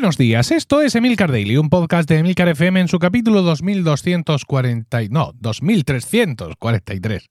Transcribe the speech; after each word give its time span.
Buenos 0.00 0.16
días, 0.16 0.50
esto 0.50 0.80
es 0.80 0.94
Emilcar 0.94 1.30
Daily, 1.30 1.58
un 1.58 1.68
podcast 1.68 2.08
de 2.08 2.16
Emilcar 2.16 2.48
FM 2.48 2.80
en 2.80 2.88
su 2.88 2.98
capítulo 2.98 3.42
2240, 3.42 4.98
no, 5.10 5.32
2343. 5.38 7.28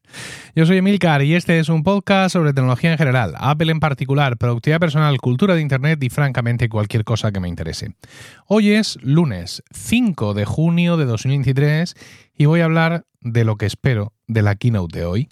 Yo 0.55 0.67
soy 0.67 0.77
Emilcar 0.77 1.23
y 1.23 1.33
este 1.33 1.57
es 1.57 1.69
un 1.69 1.81
podcast 1.81 2.33
sobre 2.33 2.53
tecnología 2.53 2.91
en 2.91 2.99
general, 2.99 3.33
Apple 3.39 3.71
en 3.71 3.79
particular, 3.79 4.37
productividad 4.37 4.79
personal, 4.79 5.17
cultura 5.17 5.55
de 5.55 5.61
Internet 5.61 6.03
y 6.03 6.09
francamente 6.09 6.69
cualquier 6.69 7.03
cosa 7.05 7.31
que 7.31 7.39
me 7.39 7.49
interese. 7.49 7.95
Hoy 8.45 8.69
es 8.69 8.99
lunes 9.01 9.63
5 9.73 10.35
de 10.35 10.45
junio 10.45 10.95
de 10.95 11.05
2023 11.05 11.95
y 12.37 12.45
voy 12.45 12.61
a 12.61 12.65
hablar 12.65 13.07
de 13.19 13.45
lo 13.45 13.55
que 13.55 13.65
espero 13.65 14.13
de 14.27 14.43
la 14.43 14.53
keynote 14.53 14.99
de 14.99 15.05
hoy. 15.05 15.29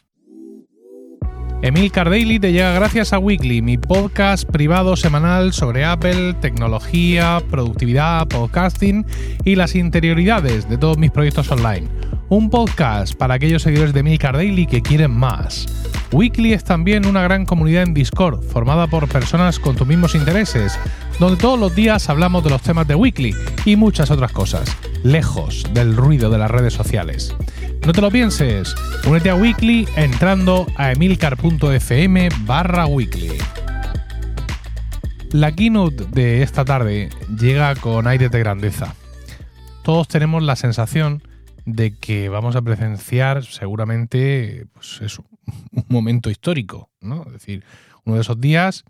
Emil 1.63 1.91
Daily 1.91 2.39
te 2.39 2.51
llega 2.51 2.71
gracias 2.73 3.13
a 3.13 3.19
Weekly, 3.19 3.63
mi 3.63 3.79
podcast 3.79 4.47
privado 4.47 4.95
semanal 4.95 5.53
sobre 5.53 5.85
Apple, 5.85 6.35
tecnología, 6.35 7.41
productividad, 7.49 8.27
podcasting 8.27 9.03
y 9.43 9.55
las 9.55 9.73
interioridades 9.73 10.69
de 10.69 10.77
todos 10.77 10.99
mis 10.99 11.09
proyectos 11.09 11.49
online. 11.51 11.87
Un 12.29 12.51
podcast 12.51 13.15
para 13.15 13.33
aquellos 13.33 13.63
seguidores 13.63 13.91
de 13.93 14.01
Emil 14.01 14.19
Daily 14.19 14.67
que 14.67 14.83
quieren 14.83 15.11
más. 15.11 15.65
Weekly 16.11 16.53
es 16.53 16.63
también 16.63 17.07
una 17.07 17.23
gran 17.23 17.43
comunidad 17.43 17.83
en 17.83 17.95
Discord, 17.95 18.43
formada 18.43 18.85
por 18.85 19.09
personas 19.09 19.57
con 19.57 19.75
tus 19.75 19.87
mismos 19.87 20.13
intereses, 20.13 20.79
donde 21.19 21.41
todos 21.41 21.59
los 21.59 21.73
días 21.73 22.07
hablamos 22.07 22.43
de 22.43 22.51
los 22.51 22.61
temas 22.61 22.87
de 22.87 22.93
Weekly 22.93 23.33
y 23.65 23.75
muchas 23.75 24.11
otras 24.11 24.31
cosas, 24.31 24.77
lejos 25.03 25.65
del 25.73 25.97
ruido 25.97 26.29
de 26.29 26.37
las 26.37 26.51
redes 26.51 26.73
sociales. 26.73 27.35
No 27.85 27.93
te 27.93 28.01
lo 28.01 28.11
pienses, 28.11 28.75
únete 29.07 29.29
a 29.29 29.35
Weekly 29.35 29.87
entrando 29.95 30.67
a 30.75 30.91
emilcar.fm 30.91 32.29
barra 32.41 32.85
weekly. 32.85 33.37
La 35.31 35.51
keynote 35.51 36.05
de 36.05 36.41
esta 36.43 36.65
tarde 36.65 37.09
llega 37.37 37.75
con 37.75 38.07
aire 38.07 38.29
de 38.29 38.39
grandeza. 38.39 38.95
Todos 39.83 40.07
tenemos 40.07 40.43
la 40.43 40.55
sensación 40.55 41.23
de 41.65 41.95
que 41.97 42.29
vamos 42.29 42.55
a 42.55 42.61
presenciar 42.61 43.43
seguramente 43.43 44.67
pues 44.73 45.19
un 45.19 45.85
momento 45.89 46.29
histórico, 46.29 46.89
¿no? 47.01 47.23
Es 47.27 47.33
decir, 47.33 47.63
uno 48.05 48.15
de 48.15 48.21
esos 48.21 48.39
días 48.39 48.85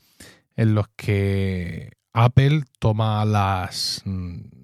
en 0.55 0.75
los 0.75 0.87
que 0.95 1.91
Apple 2.13 2.63
toma 2.79 3.25
las, 3.25 4.03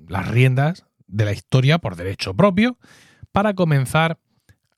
las 0.08 0.28
riendas 0.28 0.86
de 1.08 1.26
la 1.26 1.34
historia 1.34 1.78
por 1.78 1.96
derecho 1.96 2.36
propio 2.36 2.78
para 3.34 3.54
comenzar 3.54 4.18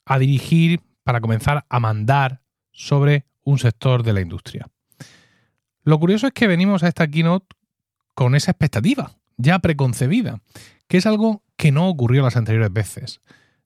a 0.05 0.17
dirigir, 0.17 0.81
para 1.03 1.21
comenzar 1.21 1.65
a 1.69 1.79
mandar 1.79 2.41
sobre 2.71 3.25
un 3.43 3.59
sector 3.59 4.01
de 4.01 4.13
la 4.13 4.21
industria. 4.21 4.67
Lo 5.83 5.99
curioso 5.99 6.25
es 6.25 6.33
que 6.33 6.47
venimos 6.47 6.81
a 6.81 6.87
esta 6.87 7.07
keynote 7.07 7.55
con 8.15 8.33
esa 8.33 8.49
expectativa 8.51 9.15
ya 9.37 9.59
preconcebida, 9.59 10.41
que 10.87 10.97
es 10.97 11.05
algo 11.05 11.43
que 11.57 11.71
no 11.71 11.87
ocurrió 11.89 12.23
las 12.23 12.37
anteriores 12.37 12.71
veces. 12.71 13.21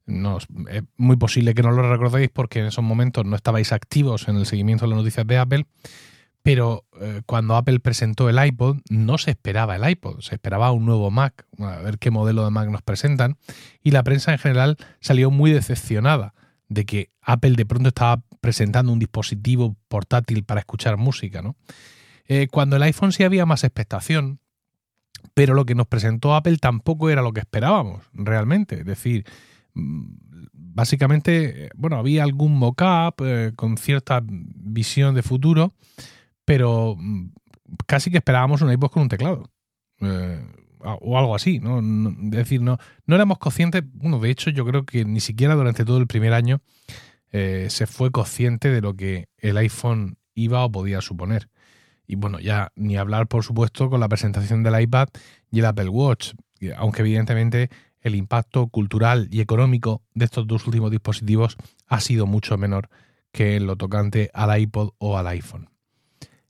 No, 0.05 0.39
es 0.39 0.83
muy 0.97 1.17
posible 1.17 1.53
que 1.53 1.61
no 1.61 1.71
lo 1.71 1.89
recordéis 1.89 2.29
porque 2.29 2.59
en 2.59 2.65
esos 2.65 2.83
momentos 2.83 3.25
no 3.25 3.35
estabais 3.35 3.71
activos 3.71 4.27
en 4.27 4.37
el 4.37 4.47
seguimiento 4.47 4.85
de 4.85 4.89
las 4.89 4.97
noticias 4.97 5.27
de 5.27 5.37
Apple, 5.37 5.65
pero 6.43 6.85
eh, 7.01 7.21
cuando 7.25 7.55
Apple 7.55 7.79
presentó 7.79 8.29
el 8.29 8.43
iPod, 8.43 8.77
no 8.89 9.17
se 9.17 9.31
esperaba 9.31 9.75
el 9.75 9.89
iPod, 9.89 10.21
se 10.21 10.35
esperaba 10.35 10.71
un 10.71 10.85
nuevo 10.85 11.11
Mac, 11.11 11.45
a 11.59 11.77
ver 11.77 11.99
qué 11.99 12.11
modelo 12.11 12.43
de 12.43 12.51
Mac 12.51 12.69
nos 12.69 12.81
presentan, 12.81 13.37
y 13.83 13.91
la 13.91 14.03
prensa 14.03 14.31
en 14.31 14.39
general 14.39 14.77
salió 15.01 15.31
muy 15.31 15.51
decepcionada 15.51 16.33
de 16.69 16.85
que 16.85 17.11
Apple 17.21 17.53
de 17.53 17.65
pronto 17.65 17.89
estaba 17.89 18.23
presentando 18.41 18.93
un 18.93 18.99
dispositivo 18.99 19.75
portátil 19.87 20.43
para 20.43 20.61
escuchar 20.61 20.97
música. 20.97 21.41
¿no? 21.41 21.55
Eh, 22.27 22.47
cuando 22.49 22.77
el 22.77 22.83
iPhone 22.83 23.11
sí 23.11 23.23
había 23.23 23.45
más 23.45 23.63
expectación, 23.63 24.39
pero 25.33 25.53
lo 25.53 25.65
que 25.65 25.75
nos 25.75 25.87
presentó 25.87 26.35
Apple 26.35 26.57
tampoco 26.57 27.09
era 27.09 27.21
lo 27.21 27.33
que 27.33 27.41
esperábamos 27.41 28.05
realmente. 28.13 28.79
Es 28.79 28.85
decir, 28.85 29.25
mm, 29.73 30.05
básicamente, 30.53 31.65
eh, 31.65 31.69
bueno, 31.75 31.97
había 31.97 32.23
algún 32.23 32.57
mock-up 32.57 33.23
con 33.55 33.77
cierta 33.77 34.21
visión 34.23 35.15
de 35.15 35.23
futuro, 35.23 35.73
pero 36.49 36.95
mm, 36.97 37.29
casi 37.85 38.09
que 38.09 38.17
esperábamos 38.17 38.63
un 38.63 38.71
iPod 38.71 38.89
con 38.89 39.03
un 39.03 39.09
teclado. 39.09 39.51
Eh, 40.01 40.43
o 40.79 41.19
algo 41.19 41.35
así, 41.35 41.59
¿no? 41.59 41.77
Es 41.77 42.31
decir, 42.31 42.59
no, 42.59 42.79
no 43.05 43.15
éramos 43.15 43.37
conscientes, 43.37 43.83
bueno, 43.93 44.17
de 44.17 44.31
hecho 44.31 44.49
yo 44.49 44.65
creo 44.65 44.83
que 44.83 45.05
ni 45.05 45.19
siquiera 45.19 45.53
durante 45.53 45.85
todo 45.85 45.99
el 45.99 46.07
primer 46.07 46.33
año 46.33 46.61
eh, 47.31 47.67
se 47.69 47.85
fue 47.85 48.09
consciente 48.09 48.71
de 48.71 48.81
lo 48.81 48.95
que 48.95 49.27
el 49.37 49.57
iPhone 49.57 50.17
iba 50.33 50.65
o 50.65 50.71
podía 50.71 51.01
suponer. 51.01 51.49
Y 52.07 52.15
bueno, 52.15 52.39
ya 52.39 52.71
ni 52.75 52.97
hablar, 52.97 53.27
por 53.27 53.43
supuesto, 53.43 53.91
con 53.91 53.99
la 53.99 54.09
presentación 54.09 54.63
del 54.63 54.81
iPad 54.81 55.09
y 55.51 55.59
el 55.59 55.65
Apple 55.65 55.89
Watch, 55.89 56.33
aunque 56.77 57.01
evidentemente 57.01 57.69
el 58.01 58.15
impacto 58.15 58.69
cultural 58.69 59.27
y 59.29 59.41
económico 59.41 60.01
de 60.15 60.25
estos 60.25 60.47
dos 60.47 60.65
últimos 60.65 60.89
dispositivos 60.89 61.57
ha 61.85 61.99
sido 61.99 62.25
mucho 62.25 62.57
menor 62.57 62.89
que 63.31 63.55
en 63.57 63.67
lo 63.67 63.75
tocante 63.75 64.31
al 64.33 64.59
iPod 64.59 64.93
o 64.97 65.15
al 65.15 65.27
iPhone. 65.27 65.69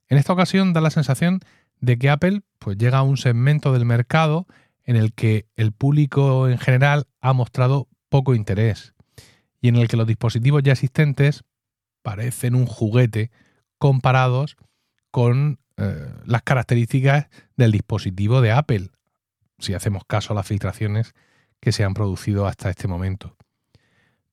En 0.10 0.18
esta 0.18 0.34
ocasión 0.34 0.74
da 0.74 0.82
la 0.82 0.90
sensación 0.90 1.40
de 1.80 1.98
que 1.98 2.10
Apple 2.10 2.42
pues, 2.58 2.78
llega 2.78 2.98
a 2.98 3.04
un 3.04 3.18
segmento 3.18 3.72
del 3.72 3.86
mercado 3.86 4.48
en 4.84 4.96
el 4.96 5.14
que 5.14 5.46
el 5.56 5.72
público 5.72 6.50
en 6.50 6.58
general 6.58 7.06
ha 7.22 7.34
mostrado 7.34 7.88
poco 8.10 8.34
interés 8.34 8.94
y 9.62 9.70
en 9.70 9.76
el 9.76 9.88
que 9.88 9.98
los 9.98 10.08
dispositivos 10.08 10.64
ya 10.64 10.72
existentes 10.72 11.44
parecen 12.02 12.56
un 12.56 12.66
juguete 12.66 13.30
comparados 13.78 14.58
con 15.12 15.60
eh, 15.78 16.12
las 16.26 16.42
características 16.42 17.28
del 17.56 17.72
dispositivo 17.72 18.42
de 18.42 18.52
Apple, 18.52 18.90
si 19.60 19.74
hacemos 19.74 20.04
caso 20.06 20.34
a 20.34 20.36
las 20.36 20.48
filtraciones 20.48 21.14
que 21.60 21.72
se 21.72 21.84
han 21.84 21.94
producido 21.94 22.48
hasta 22.48 22.70
este 22.70 22.88
momento. 22.88 23.36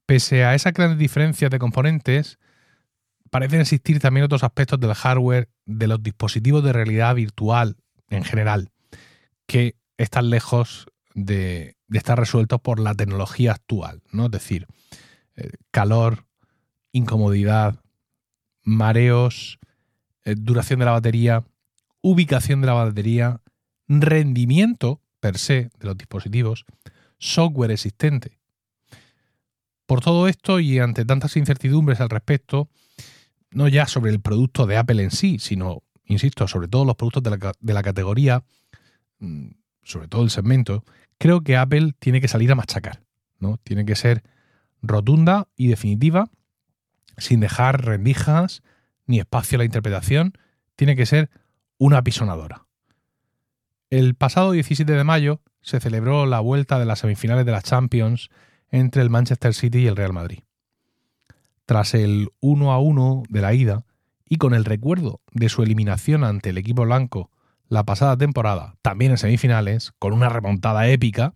Pese 0.07 0.45
a 0.45 0.55
esas 0.55 0.73
grandes 0.73 0.99
diferencias 0.99 1.51
de 1.51 1.59
componentes, 1.59 2.39
parecen 3.31 3.61
existir 3.61 3.99
también 4.01 4.25
otros 4.25 4.45
aspectos 4.45 4.81
del 4.81 4.95
hardware 4.95 5.49
de 5.65 5.87
los 5.87 6.03
dispositivos 6.03 6.63
de 6.65 6.73
realidad 6.73 7.15
virtual 7.15 7.77
en 8.09 8.25
general 8.25 8.71
que 9.47 9.77
están 9.97 10.31
lejos 10.31 10.87
de, 11.15 11.77
estar 11.91 12.19
resueltos 12.19 12.61
por 12.61 12.79
la 12.79 12.95
tecnología 12.95 13.53
actual, 13.53 14.03
¿no? 14.13 14.27
Es 14.27 14.31
decir, 14.33 14.67
eh, 15.37 15.51
calor, 15.71 16.27
incomodidad, 16.93 17.81
mareos, 18.63 19.59
eh, 20.25 20.35
duración 20.37 20.81
de 20.81 20.85
la 20.85 20.93
batería, 20.93 21.45
ubicación 22.03 22.61
de 22.61 22.67
la 22.67 22.75
batería, 22.75 23.41
rendimiento 23.89 25.01
per 25.21 25.39
se 25.39 25.71
de 25.79 25.87
los 25.87 25.97
dispositivos, 25.97 26.65
software 27.19 27.71
existente. 27.71 28.39
Por 29.87 30.01
todo 30.01 30.27
esto 30.29 30.59
y 30.61 30.81
ante 30.81 31.05
tantas 31.05 31.37
incertidumbres 31.37 32.01
al 32.01 32.11
respecto, 32.11 32.69
no 33.57 33.69
ya 33.69 33.87
sobre 33.87 34.11
el 34.11 34.21
producto 34.21 34.67
de 34.67 34.77
Apple 34.77 35.03
en 35.03 35.11
sí, 35.11 35.39
sino, 35.39 35.83
insisto, 36.05 36.47
sobre 36.47 36.69
todos 36.69 36.87
los 36.87 36.95
productos 36.95 37.23
de 37.23 37.73
la, 37.73 37.83
categoría, 37.83 38.45
mm, 39.19 39.49
sobre 39.83 40.09
todo 40.09 40.23
el 40.25 40.31
segmento, 40.31 40.85
creo 41.17 41.41
que 41.41 41.57
Apple 41.57 41.95
tiene 41.99 42.21
que 42.21 42.29
salir 42.29 42.53
a 42.53 42.55
machacar, 42.55 43.03
¿no? 43.39 43.57
Tiene 43.65 43.87
que 43.87 43.97
ser 43.97 44.23
rotunda 44.83 45.49
y 45.57 45.69
definitiva, 45.69 46.29
sin 47.17 47.41
dejar 47.41 47.83
rendijas 47.87 48.63
ni 49.07 49.21
espacio 49.21 49.57
a 49.57 49.61
la 49.61 49.65
interpretación, 49.65 50.35
tiene 50.75 50.95
que 50.95 51.07
ser 51.07 51.31
una 51.79 51.97
apisonadora. 51.97 52.67
El 53.89 54.17
pasado 54.17 54.53
17 54.53 54.93
de 54.93 55.05
mayo 55.05 55.41
se 55.63 55.81
celebró 55.81 56.27
la 56.27 56.41
vuelta 56.41 56.79
de 56.79 56.85
las 56.85 56.99
semifinales 56.99 57.47
de 57.47 57.53
la 57.53 57.63
Champions 57.63 58.29
entre 58.69 59.01
el 59.01 59.09
Manchester 59.09 59.55
City 59.55 59.79
y 59.79 59.87
el 59.87 59.97
Real 59.97 60.13
Madrid. 60.13 60.41
Tras 61.67 61.95
el 61.95 62.31
1 62.41 62.73
a 62.73 62.79
1 62.79 63.25
de 63.29 63.41
la 63.41 63.55
ida 63.55 63.85
y 64.29 64.37
con 64.37 64.55
el 64.55 64.65
recuerdo 64.65 65.21
de 65.33 65.49
su 65.49 65.63
eliminación 65.63 66.25
ante 66.25 66.51
el 66.51 66.59
equipo 66.59 66.85
blanco 66.85 67.31
la 67.69 67.85
pasada 67.85 68.17
temporada, 68.17 68.77
también 68.83 69.11
en 69.11 69.19
semifinales, 69.19 69.93
con 69.99 70.13
una 70.13 70.29
remontada 70.29 70.89
épica, 70.89 71.35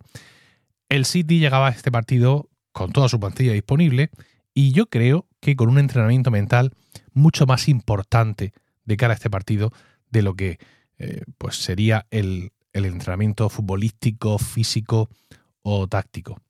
el 0.89 1.05
City 1.05 1.39
llegaba 1.39 1.69
a 1.69 1.71
este 1.71 1.91
partido 1.91 2.49
con 2.73 2.93
toda 2.93 3.09
su 3.09 3.19
plantilla 3.19 3.53
disponible 3.53 4.11
y 4.55 4.73
yo 4.73 4.87
creo 4.87 5.27
que 5.41 5.57
con 5.57 5.69
un 5.69 5.79
entrenamiento 5.79 6.31
mental 6.31 6.73
mucho 7.13 7.47
más 7.47 7.69
importante 7.69 8.53
de 8.85 8.97
cara 8.97 9.13
a 9.13 9.17
este 9.17 9.31
partido 9.31 9.73
de 10.11 10.23
lo 10.23 10.35
que 10.35 10.59
eh, 10.99 11.23
pues 11.39 11.57
sería 11.57 12.07
el, 12.11 12.53
el 12.73 12.85
entrenamiento 12.85 13.49
futbolístico, 13.49 14.39
físico 14.39 15.09
o 15.63 15.89
táctico. 15.89 16.41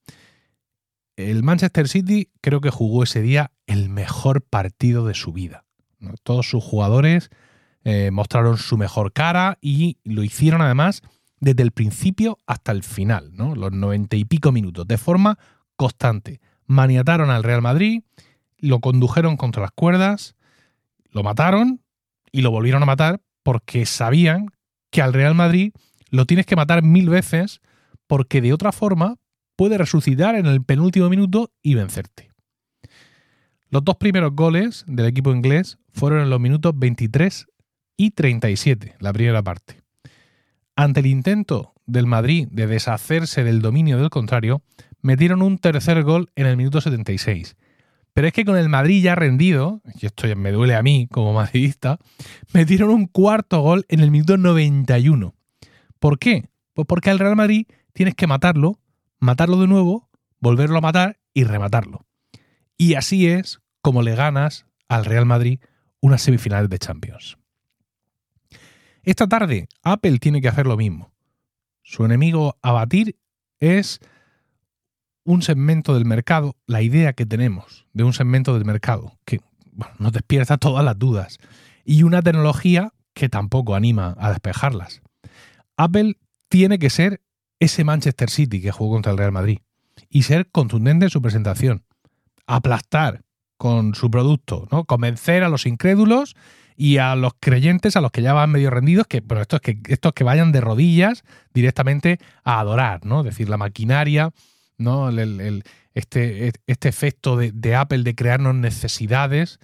El 1.17 1.43
Manchester 1.43 1.89
City 1.89 2.31
creo 2.41 2.61
que 2.61 2.71
jugó 2.71 3.03
ese 3.03 3.21
día 3.21 3.53
el 3.67 3.89
mejor 3.89 4.43
partido 4.43 5.07
de 5.07 5.15
su 5.15 5.33
vida. 5.33 5.65
Todos 6.23 6.49
sus 6.49 6.65
jugadores 6.65 7.31
eh, 7.85 8.11
mostraron 8.11 8.57
su 8.57 8.77
mejor 8.77 9.13
cara 9.13 9.59
y 9.61 9.99
lo 10.05 10.23
hicieron 10.23 10.63
además 10.63 11.03
desde 11.41 11.63
el 11.63 11.73
principio 11.73 12.39
hasta 12.47 12.73
el 12.73 12.83
final, 12.83 13.31
¿no? 13.35 13.55
los 13.55 13.73
noventa 13.73 14.17
y 14.17 14.25
pico 14.25 14.53
minutos, 14.53 14.87
de 14.87 14.99
forma 14.99 15.39
constante. 15.77 16.41
Maniataron 16.67 17.31
al 17.31 17.43
Real 17.43 17.63
Madrid, 17.63 18.03
lo 18.59 18.81
condujeron 18.81 19.37
contra 19.37 19.63
las 19.63 19.73
cuerdas, 19.73 20.37
lo 21.11 21.23
mataron 21.23 21.83
y 22.31 22.43
lo 22.43 22.51
volvieron 22.51 22.83
a 22.83 22.87
matar 22.87 23.21
porque 23.43 23.87
sabían 23.87 24.51
que 24.91 25.03
al 25.03 25.13
Real 25.13 25.35
Madrid 25.35 25.73
lo 26.11 26.27
tienes 26.27 26.47
que 26.47 26.57
matar 26.57 26.83
mil 26.83 27.09
veces 27.09 27.61
porque 28.07 28.41
de 28.41 28.53
otra 28.53 28.73
forma 28.73 29.17
puede 29.61 29.77
resucitar 29.77 30.37
en 30.37 30.47
el 30.47 30.65
penúltimo 30.65 31.11
minuto 31.11 31.53
y 31.63 31.75
vencerte. 31.75 32.31
Los 33.69 33.85
dos 33.85 33.97
primeros 33.97 34.35
goles 34.35 34.87
del 34.87 35.05
equipo 35.05 35.35
inglés 35.35 35.77
fueron 35.93 36.23
en 36.23 36.31
los 36.31 36.41
minutos 36.41 36.73
23 36.75 37.47
y 37.99 38.13
37, 38.13 38.95
la 39.01 39.13
primera 39.13 39.43
parte. 39.43 39.83
Ante 40.77 41.01
el 41.01 41.07
intento 41.09 41.75
del 41.85 42.07
Madrid 42.07 42.49
de 42.51 42.69
deshacerse 42.69 43.45
del 43.45 43.61
dominio 43.61 43.99
del 43.99 44.09
contrario, 44.09 44.63
metieron 45.03 45.43
un 45.43 45.59
tercer 45.59 46.05
gol 46.05 46.31
en 46.37 46.47
el 46.47 46.57
minuto 46.57 46.81
76. 46.81 47.55
Pero 48.15 48.29
es 48.29 48.33
que 48.33 48.47
con 48.47 48.57
el 48.57 48.71
Madrid 48.71 49.03
ya 49.03 49.15
rendido, 49.15 49.83
y 50.01 50.07
esto 50.07 50.27
me 50.37 50.53
duele 50.53 50.75
a 50.75 50.83
mí 50.83 51.07
como 51.13 51.35
madridista, 51.35 51.99
metieron 52.55 52.89
un 52.89 53.05
cuarto 53.05 53.61
gol 53.61 53.85
en 53.91 54.01
el 54.01 54.11
minuto 54.11 54.39
91. 54.39 55.35
¿Por 55.99 56.19
qué? 56.19 56.49
Pues 56.73 56.87
porque 56.87 57.11
al 57.11 57.19
Real 57.19 57.37
Madrid 57.37 57.67
tienes 57.93 58.15
que 58.15 58.27
matarlo, 58.27 58.80
matarlo 59.21 59.61
de 59.61 59.69
nuevo, 59.69 60.09
volverlo 60.41 60.79
a 60.79 60.81
matar 60.81 61.21
y 61.33 61.45
rematarlo. 61.45 62.07
Y 62.77 62.95
así 62.95 63.29
es 63.29 63.61
como 63.83 64.03
le 64.03 64.15
ganas 64.15 64.67
al 64.89 65.05
Real 65.05 65.27
Madrid 65.27 65.61
unas 66.01 66.23
semifinales 66.23 66.71
de 66.71 66.79
Champions. 66.79 67.37
Esta 69.03 69.29
tarde 69.29 69.69
Apple 69.83 70.19
tiene 70.19 70.41
que 70.41 70.49
hacer 70.49 70.67
lo 70.67 70.77
mismo. 70.77 71.13
Su 71.83 72.05
enemigo 72.05 72.59
a 72.63 72.73
batir 72.73 73.17
es 73.59 74.01
un 75.25 75.43
segmento 75.43 75.95
del 75.95 76.05
mercado, 76.05 76.57
la 76.67 76.83
idea 76.83 77.13
que 77.13 77.27
tenemos 77.27 77.87
de 77.93 78.05
un 78.05 78.13
segmento 78.13 78.55
del 78.55 78.65
mercado, 78.65 79.19
que 79.25 79.41
nos 79.99 80.13
despierta 80.13 80.59
todas 80.59 80.85
las 80.85 80.99
dudas, 80.99 81.39
y 81.85 82.03
una 82.03 82.23
tecnología 82.23 82.93
que 83.15 83.29
tampoco 83.29 83.75
anima 83.75 84.17
a 84.19 84.31
despejarlas. 84.31 85.03
Apple 85.77 86.17
tiene 86.49 86.79
que 86.79 86.91
ser 86.91 87.23
ese 87.61 87.85
Manchester 87.85 88.31
City 88.31 88.61
que 88.61 88.73
jugó 88.73 88.95
contra 88.95 89.13
el 89.13 89.19
Real 89.19 89.33
Madrid 89.33 89.59
y 90.09 90.25
ser 90.25 90.51
contundente 90.51 91.07
en 91.07 91.11
su 91.11 91.23
presentación, 91.23 91.85
aplastar 92.47 93.23
con 93.57 93.95
su 93.95 94.11
producto, 94.11 94.67
¿no? 94.73 94.85
Convencer 94.85 95.45
a 95.45 95.51
los 95.51 95.67
incrédulos 95.67 96.35
y 96.77 96.97
a 96.97 97.15
los 97.15 97.35
creyentes, 97.39 97.95
a 97.95 98.01
los 98.01 98.11
que 98.11 98.23
ya 98.23 98.33
van 98.33 98.51
medio 98.51 98.71
rendidos, 98.71 99.07
que, 99.07 99.21
pero 99.21 99.43
estos 99.43 99.61
que, 99.61 99.79
estos 99.89 100.15
que 100.15 100.25
vayan 100.25 100.51
de 100.51 100.63
rodillas 100.63 101.25
directamente 101.53 102.19
a 102.43 102.59
adorar, 102.59 103.05
¿no? 103.05 103.21
Es 103.21 103.27
decir, 103.27 103.51
la 103.51 103.59
maquinaria, 103.59 104.33
¿no? 104.79 105.11
este, 105.95 106.53
este 106.67 106.89
efecto 106.89 107.37
de, 107.37 107.53
de 107.53 107.75
Apple 107.77 108.03
de 108.03 108.15
crearnos 108.15 108.55
necesidades 108.55 109.61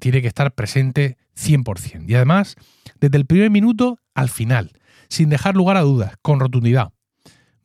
tiene 0.00 0.20
que 0.20 0.28
estar 0.28 0.52
presente 0.52 1.16
100%. 1.36 2.08
Y 2.08 2.14
además, 2.16 2.56
desde 3.00 3.16
el 3.16 3.26
primer 3.26 3.50
minuto 3.50 4.00
al 4.14 4.28
final, 4.28 4.72
sin 5.08 5.28
dejar 5.28 5.54
lugar 5.54 5.76
a 5.76 5.82
dudas, 5.82 6.14
con 6.20 6.40
rotundidad. 6.40 6.90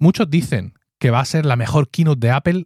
Muchos 0.01 0.31
dicen 0.31 0.73
que 0.97 1.11
va 1.11 1.19
a 1.19 1.25
ser 1.25 1.45
la 1.45 1.55
mejor 1.55 1.91
keynote 1.91 2.25
de 2.25 2.31
Apple 2.31 2.65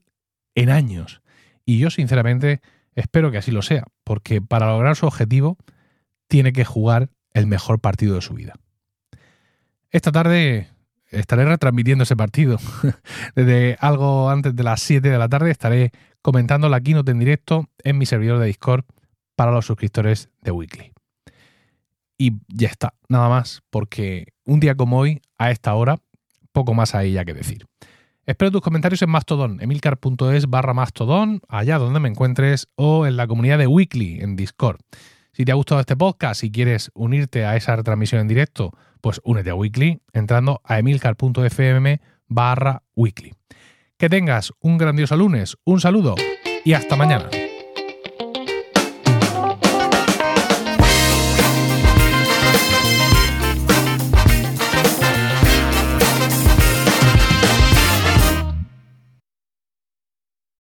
en 0.56 0.70
años. 0.70 1.22
Y 1.66 1.80
yo, 1.80 1.90
sinceramente, 1.90 2.62
espero 2.94 3.30
que 3.30 3.38
así 3.38 3.52
lo 3.52 3.62
sea, 3.62 3.84
porque 4.06 4.42
para 4.42 4.68
lograr 4.68 4.96
su 4.96 5.06
objetivo 5.06 5.58
tiene 6.30 6.54
que 6.54 6.64
jugar 6.64 7.10
el 7.34 7.46
mejor 7.46 7.82
partido 7.82 8.16
de 8.16 8.22
su 8.22 8.36
vida. 8.36 8.54
Esta 9.90 10.14
tarde 10.14 10.70
estaré 11.12 11.44
retransmitiendo 11.44 12.06
ese 12.06 12.16
partido. 12.16 12.58
Desde 13.36 13.76
algo 13.82 14.30
antes 14.30 14.56
de 14.56 14.64
las 14.64 14.82
7 14.82 15.10
de 15.10 15.18
la 15.18 15.28
tarde 15.28 15.52
estaré 15.52 15.92
comentando 16.22 16.70
la 16.70 16.80
keynote 16.80 17.12
en 17.12 17.20
directo 17.20 17.70
en 17.84 17.98
mi 17.98 18.06
servidor 18.06 18.40
de 18.40 18.46
Discord 18.46 18.86
para 19.36 19.52
los 19.52 19.66
suscriptores 19.66 20.30
de 20.42 20.52
Weekly. 20.52 20.94
Y 22.18 22.32
ya 22.48 22.70
está, 22.70 22.94
nada 23.10 23.28
más, 23.28 23.62
porque 23.70 24.32
un 24.46 24.62
día 24.62 24.76
como 24.76 25.00
hoy, 25.00 25.22
a 25.38 25.52
esta 25.52 25.74
hora, 25.74 26.00
poco 26.56 26.74
más 26.74 26.96
hay 26.96 27.12
ya 27.12 27.26
que 27.26 27.36
decir. 27.36 27.68
Espero 28.26 28.50
tus 28.50 28.62
comentarios 28.62 29.04
en 29.04 29.12
Mastodon, 29.12 29.60
emilcar.es 29.62 30.48
barra 30.48 30.74
Mastodon, 30.74 31.42
allá 31.48 31.78
donde 31.78 32.00
me 32.00 32.10
encuentres, 32.10 32.68
o 32.76 33.06
en 33.06 33.18
la 33.18 33.28
comunidad 33.28 33.60
de 33.60 33.68
Weekly 33.68 34.22
en 34.22 34.36
Discord. 34.36 34.80
Si 35.32 35.46
te 35.46 35.52
ha 35.52 35.56
gustado 35.56 35.82
este 35.82 35.96
podcast 35.96 36.44
y 36.44 36.52
quieres 36.52 36.90
unirte 36.96 37.46
a 37.46 37.56
esa 37.56 37.76
retransmisión 37.76 38.22
en 38.22 38.28
directo, 38.28 38.72
pues 39.02 39.22
únete 39.24 39.52
a 39.52 39.56
Weekly 39.56 40.02
entrando 40.14 40.62
a 40.64 40.80
emilcar.fm 40.80 42.02
barra 42.28 42.82
Weekly. 42.96 43.34
Que 43.98 44.10
tengas 44.10 44.52
un 44.60 44.80
grandioso 44.80 45.16
lunes, 45.16 45.58
un 45.64 45.80
saludo 45.80 46.16
y 46.64 46.74
hasta 46.74 46.96
mañana. 46.96 47.30